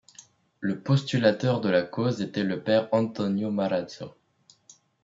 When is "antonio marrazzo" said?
2.91-4.15